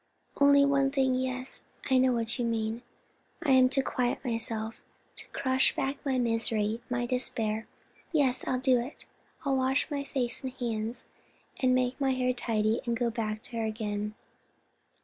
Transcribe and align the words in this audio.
"Only 0.37 0.65
one 0.65 0.89
thing—yes, 0.89 1.61
I 1.91 1.99
know 1.99 2.11
what 2.11 2.39
you 2.39 2.43
mean. 2.43 2.81
I 3.43 3.51
am 3.51 3.69
to 3.69 3.83
quiet 3.83 4.17
myself, 4.25 4.81
to 5.17 5.27
crush 5.27 5.75
back 5.75 6.03
my 6.03 6.17
misery, 6.17 6.81
my 6.89 7.05
despair. 7.05 7.67
Yes, 8.11 8.43
I'll 8.47 8.57
do 8.59 8.79
it. 8.79 9.05
I'll 9.45 9.55
wash 9.55 9.91
my 9.91 10.03
face 10.03 10.43
and 10.43 10.53
hands, 10.53 11.07
and 11.59 11.75
make 11.75 12.01
my 12.01 12.13
hair 12.13 12.33
tidy 12.33 12.81
and 12.87 12.97
go 12.97 13.11
back 13.11 13.43
to 13.43 13.57
her 13.57 13.65
again. 13.65 14.15